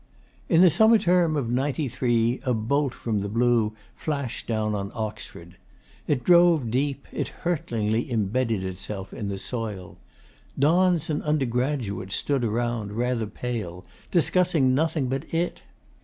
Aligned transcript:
In 0.49 0.61
the 0.61 0.71
Summer 0.71 0.97
Term 0.97 1.35
of 1.35 1.51
'93 1.51 2.39
a 2.43 2.55
bolt 2.55 2.91
from 2.91 3.21
the 3.21 3.29
blue 3.29 3.73
flashed 3.95 4.47
down 4.47 4.73
on 4.73 4.89
Oxford. 4.95 5.57
It 6.07 6.23
drove 6.23 6.71
deep, 6.71 7.07
it 7.11 7.27
hurtlingly 7.43 8.09
embedded 8.11 8.63
itself 8.63 9.13
in 9.13 9.27
the 9.27 9.37
soil. 9.37 9.99
Dons 10.57 11.07
and 11.11 11.21
undergraduates 11.21 12.15
stood 12.15 12.43
around, 12.43 12.93
rather 12.93 13.27
pale, 13.27 13.85
discussing 14.09 14.73
nothing 14.73 15.05
but 15.05 15.31
it. 15.31 15.61